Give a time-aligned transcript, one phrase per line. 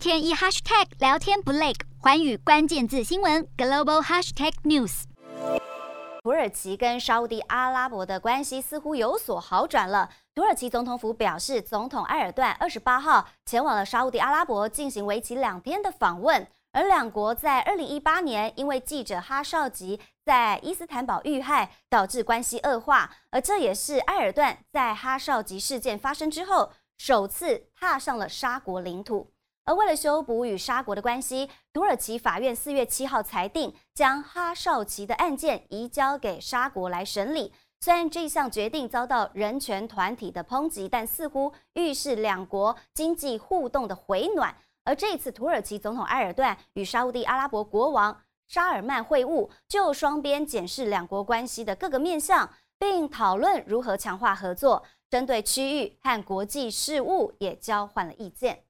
[0.00, 5.02] 天一 hashtag 聊天不累，环宇关键字新闻 global hashtag news。
[6.22, 10.08] 土耳其跟沙乌地阿拉伯的关系似乎有所好转了。
[10.34, 16.48] 土耳其总统府表示，总统埃尔段二十八号前往了沙乌地阿拉伯进行为期两天的访问。
[16.72, 29.30] 而两国在二零一八年因为记者哈绍吉在伊斯坦堡遇害，导致关系恶化，而这也是埃尔段在哈绍吉事件发生之后首次踏上了沙国领土。
[29.70, 37.52] 而为了修补与沙国的关系，土耳其法院四月七号裁定，将哈绍奇的案件移交给沙国来审理。
[37.78, 44.52] 虽然这项决定遭到人权团体的抨击，但似乎预示两国经济互动的回暖。
[44.82, 54.82] 而这次土耳其总统埃尔段与沙乌地阿拉伯国王沙尔曼会晤，就双边检视两国关系的各个面向，并讨论如何强化合作。
[55.08, 58.64] 针对区域和国际事务，也交换了意见。